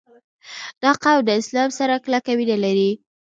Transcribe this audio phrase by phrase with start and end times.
[0.83, 2.91] •دا قوم د اسلام سره کلکه مینه لري.